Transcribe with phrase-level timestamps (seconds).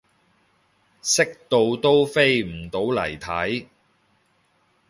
[1.03, 3.67] 識到都飛唔到嚟睇